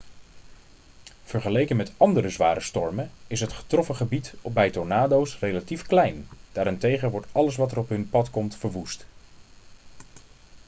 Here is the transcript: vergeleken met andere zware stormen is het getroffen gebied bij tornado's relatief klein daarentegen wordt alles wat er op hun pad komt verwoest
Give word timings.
vergeleken 1.23 1.75
met 1.75 1.91
andere 1.97 2.29
zware 2.29 2.59
stormen 2.59 3.11
is 3.27 3.39
het 3.39 3.51
getroffen 3.53 3.95
gebied 3.95 4.33
bij 4.43 4.69
tornado's 4.71 5.39
relatief 5.39 5.81
klein 5.85 6.27
daarentegen 6.51 7.09
wordt 7.11 7.27
alles 7.31 7.55
wat 7.55 7.71
er 7.71 7.77
op 7.79 7.89
hun 7.89 8.09
pad 8.09 8.29
komt 8.29 8.55
verwoest 8.57 9.05